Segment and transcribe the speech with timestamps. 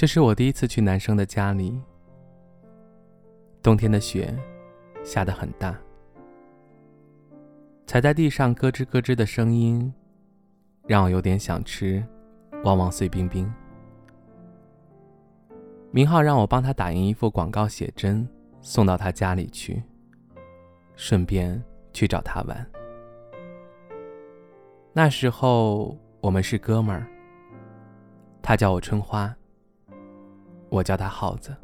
[0.00, 1.78] 这是我第一次去男生的家里。
[3.62, 4.34] 冬天的雪
[5.04, 5.78] 下得很大，
[7.86, 9.92] 踩在地上咯吱咯吱的声音，
[10.86, 12.02] 让我有点想吃
[12.64, 13.52] 旺旺碎冰冰。
[15.90, 18.26] 明浩让我帮他打印一副广告写真，
[18.62, 19.82] 送到他家里去，
[20.96, 22.66] 顺便去找他玩。
[24.94, 27.06] 那时候我们是哥们儿，
[28.40, 29.36] 他叫我春花。
[30.70, 31.54] 我叫他耗子。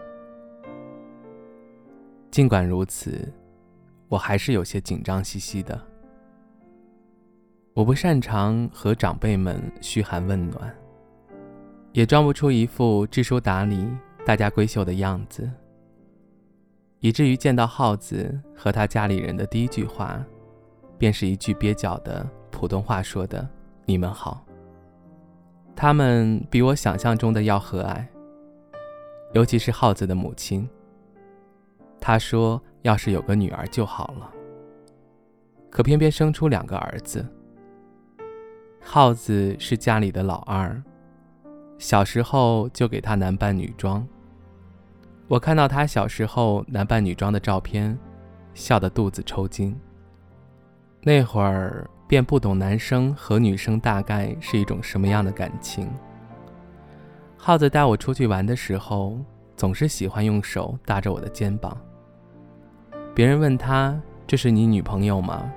[2.31, 3.33] 尽管如此，
[4.09, 5.81] 我还是有些紧张兮兮的。
[7.73, 10.75] 我不擅长和长辈们嘘寒问暖，
[11.93, 13.89] 也装不出一副知书达理、
[14.25, 15.51] 大家闺秀的样子，
[17.01, 20.23] 以至于见到耗子和他家里人的第一句话，
[20.99, 23.49] 便是一句蹩脚的普通话说的
[23.87, 24.45] “你们好”。
[25.77, 28.05] 他们比我想象中的要和蔼。
[29.37, 30.67] 尤其是耗子的母亲。
[32.01, 34.33] 他说：“要是有个女儿就好了。”
[35.69, 37.23] 可偏偏生出两个儿子。
[38.81, 40.83] 耗子是家里的老二，
[41.77, 44.09] 小时候就给他男扮女装。
[45.28, 47.98] 我看到他小时候男扮女装的照片，
[48.55, 49.78] 笑得肚子抽筋。
[51.03, 55.91] 那会儿便不懂男生和女生大概是一种什么样的感情。
[57.37, 59.19] 耗子带我出去玩的时候，
[59.56, 61.77] 总是喜欢用手搭着我的肩膀。
[63.15, 65.50] 别人问他：“这是你女朋友吗？”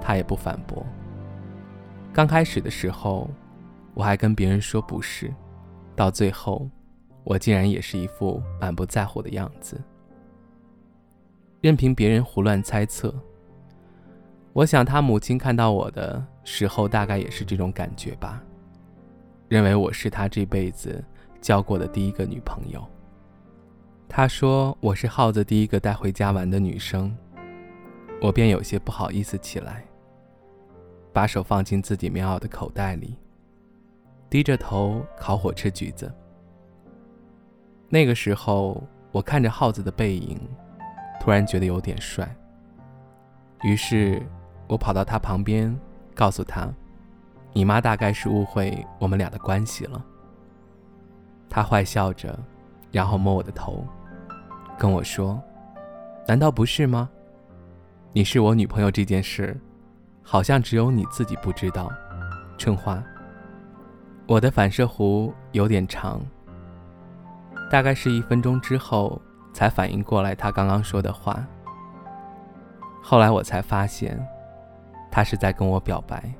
[0.00, 0.86] 他也不反驳。
[2.12, 3.28] 刚开始的时候，
[3.92, 5.32] 我还跟别人说不是，
[5.94, 6.68] 到最后，
[7.24, 9.80] 我竟然也是一副满不在乎的样子，
[11.60, 13.14] 任凭别人胡乱猜测。
[14.52, 18.42] 我想他母亲看到我的时候，大概也是这种感觉吧，
[19.48, 21.04] 认为我是他这辈子。
[21.40, 22.86] 交过的第一个女朋友。
[24.12, 27.16] 他说我是耗子第一个带回家玩的女生，
[28.20, 29.84] 我便有些不好意思起来，
[31.12, 33.16] 把手放进自己棉袄的口袋里，
[34.28, 36.12] 低着头烤火吃橘子。
[37.88, 38.82] 那个时候，
[39.12, 40.36] 我看着耗子的背影，
[41.20, 42.28] 突然觉得有点帅。
[43.62, 44.20] 于是，
[44.66, 45.74] 我跑到他旁边，
[46.16, 46.68] 告诉他
[47.54, 50.04] ：“你妈大概是误会我们俩的关系了。”
[51.48, 52.36] 他坏笑着，
[52.90, 53.86] 然后摸我的头，
[54.80, 55.38] 跟我说
[56.26, 57.10] ：“难道不是吗？
[58.14, 59.54] 你是我女朋友这件事，
[60.22, 61.92] 好像只有你自己不知道。”
[62.56, 63.04] 春花，
[64.26, 66.18] 我的反射弧有点长，
[67.70, 69.20] 大概是一分钟之后
[69.52, 71.46] 才反应过来他刚刚说的话。
[73.02, 74.18] 后来我才发现，
[75.10, 76.32] 他是在跟我表白。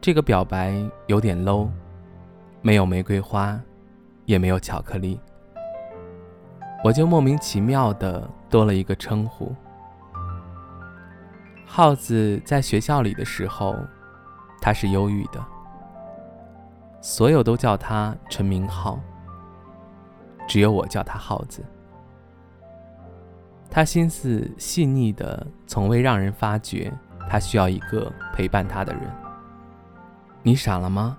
[0.00, 0.74] 这个表白
[1.06, 1.68] 有点 low。
[2.62, 3.60] 没有玫瑰花，
[4.24, 5.20] 也没有巧克力，
[6.84, 9.50] 我就莫名其妙的多了一个称呼。
[11.64, 13.74] 耗子在学校里的时候，
[14.60, 15.42] 他是忧郁的，
[17.00, 19.00] 所有都叫他陈明浩，
[20.46, 21.64] 只有我叫他耗子。
[23.70, 26.92] 他心思细腻的，从未让人发觉
[27.30, 29.10] 他需要一个陪伴他的人。
[30.42, 31.16] 你傻了吗？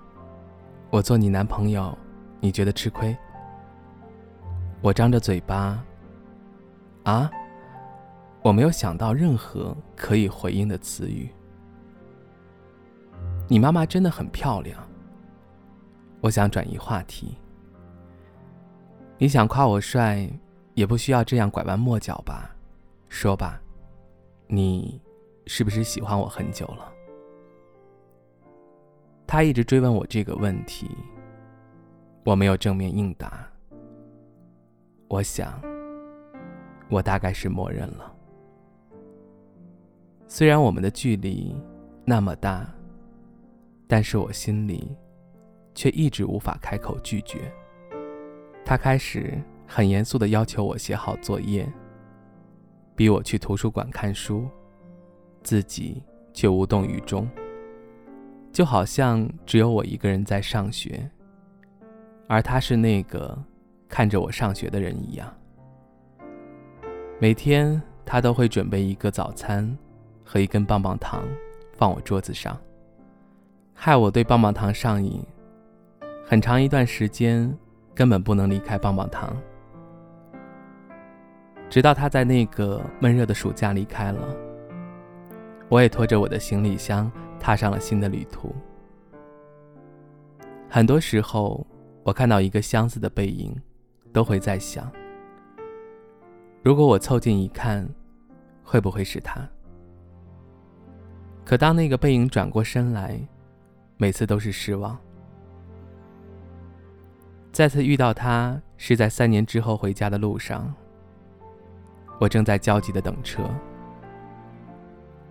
[0.90, 1.98] 我做你男朋友，
[2.38, 3.14] 你觉得吃亏？
[4.82, 5.82] 我张着嘴巴，
[7.04, 7.30] 啊，
[8.42, 11.28] 我没有想到任何可以回应的词语。
[13.48, 14.80] 你妈妈真的很漂亮。
[16.20, 17.36] 我想转移话题。
[19.18, 20.28] 你想夸我帅，
[20.74, 22.54] 也不需要这样拐弯抹角吧？
[23.08, 23.60] 说吧，
[24.46, 25.00] 你
[25.46, 26.92] 是不是喜欢我很久了？
[29.26, 30.90] 他一直追问我这个问题，
[32.24, 33.48] 我没有正面应答。
[35.08, 35.60] 我想，
[36.88, 38.12] 我大概是默认了。
[40.26, 41.54] 虽然我们的距离
[42.04, 42.68] 那么大，
[43.86, 44.96] 但是我心里
[45.74, 47.52] 却一直无法开口拒绝。
[48.64, 51.72] 他开始很严肃地要求我写好作业，
[52.96, 54.48] 逼我去图书馆看书，
[55.44, 56.02] 自己
[56.32, 57.28] 却无动于衷，
[58.52, 61.08] 就好像只有我一个人在上学，
[62.26, 63.38] 而他是那个
[63.88, 65.32] 看着我上学的人一样。
[67.18, 69.76] 每天他都会准备一个早餐
[70.24, 71.24] 和一根棒棒糖
[71.72, 72.58] 放我桌子上，
[73.74, 75.22] 害我对棒棒糖上瘾，
[76.26, 77.56] 很长一段时间
[77.94, 79.34] 根本不能离开棒棒糖。
[81.68, 84.20] 直到他在那个闷热的暑假离开了，
[85.68, 87.10] 我也拖着我的行李箱
[87.40, 88.54] 踏上了新的旅途。
[90.68, 91.66] 很多时候，
[92.02, 93.54] 我看到一个箱子的背影，
[94.16, 94.90] 都会在想：
[96.62, 97.86] 如果我凑近一看，
[98.64, 99.46] 会不会是他？
[101.44, 103.20] 可当那个背影转过身来，
[103.98, 104.98] 每次都是失望。
[107.52, 110.74] 再次遇到他，是在三年之后回家的路上。
[112.18, 113.42] 我正在焦急的等车，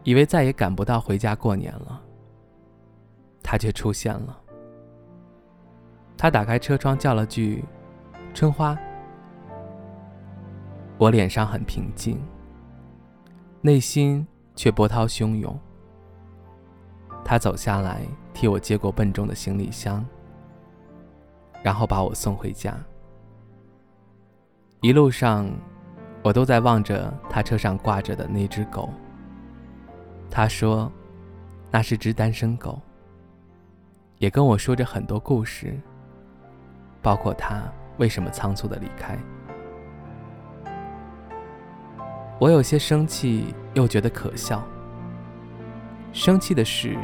[0.03, 1.99] 以为再也赶不到回家过年了。
[3.41, 4.39] 他却出现了。
[6.15, 7.65] 他打开车窗叫了句
[8.35, 8.77] ：“春花。”
[10.99, 12.21] 我脸上很平静，
[13.61, 15.59] 内心却波涛汹涌。
[17.23, 18.01] 他走下来
[18.31, 20.05] 替我接过笨重的行李箱，
[21.63, 22.77] 然后把我送回家。
[24.81, 25.49] 一路上。
[26.23, 28.89] 我都在望着他车上挂着的那只狗。
[30.27, 30.91] 他说，
[31.69, 32.81] 那是只单身狗。
[34.17, 35.79] 也跟我说着很多故事，
[36.99, 39.17] 包括他为什么仓促的离开。
[42.39, 44.63] 我有些生气，又觉得可笑。
[46.13, 46.97] 生气的是，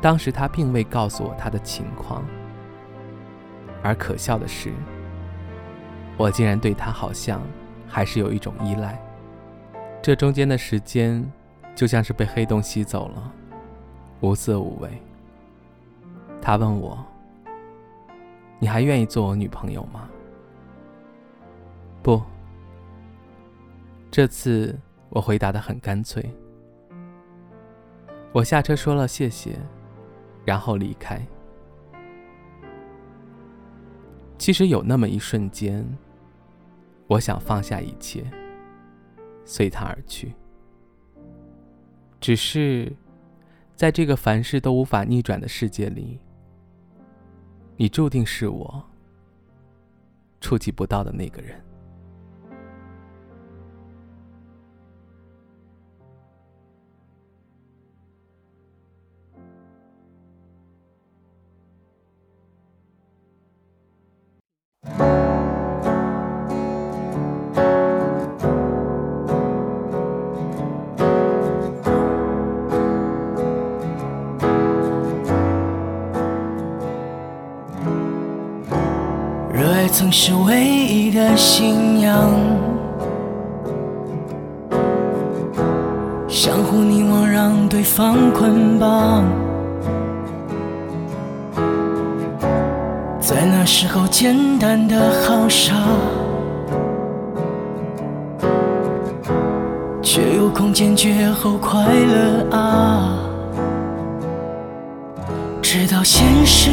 [0.00, 2.22] 当时他并未告诉我他的情况；
[3.82, 4.72] 而可笑的是，
[6.16, 7.40] 我竟然对他好像……
[7.94, 8.98] 还是有一种依赖，
[10.00, 11.30] 这中间的时间
[11.74, 13.30] 就像是被黑洞吸走了，
[14.22, 14.88] 无色无味。
[16.40, 17.04] 他问我
[18.62, 20.08] ：“你还愿意做我女朋友吗？”
[22.00, 22.22] 不。
[24.08, 24.78] 这次
[25.08, 26.24] 我回答的很干脆。
[28.30, 29.58] 我下车说了谢谢，
[30.44, 31.20] 然后离开。
[34.38, 35.84] 其实有那么一瞬间。
[37.08, 38.24] 我想放下一切，
[39.44, 40.32] 随他而去。
[42.20, 42.92] 只是，
[43.74, 46.20] 在这个凡事都无法逆转的世界里，
[47.82, 48.80] 你注定是我
[50.40, 51.60] 触及不到的那个人。
[80.02, 82.28] 曾是唯一的信仰，
[86.26, 89.24] 相互凝望，让对方捆绑。
[93.20, 95.72] 在那时候，简单的好傻，
[100.02, 103.20] 却有空坚决后快乐啊！
[105.62, 106.70] 直到现实。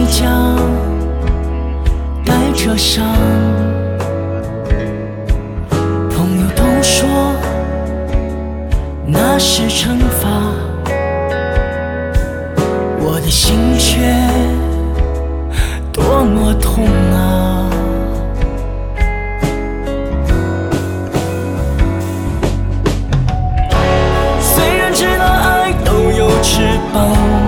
[0.00, 0.24] 回家，
[2.24, 3.04] 带着伤。
[6.10, 7.06] 朋友都说
[9.06, 10.26] 那是惩罚，
[12.98, 14.16] 我的心却
[15.92, 17.68] 多么痛啊！
[24.40, 26.62] 虽然知道爱都有翅
[26.94, 27.39] 膀。